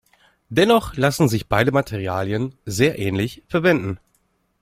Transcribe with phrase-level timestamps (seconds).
[0.49, 3.99] Dennoch lassen sich beide Materialien sehr ähnlich verwenden.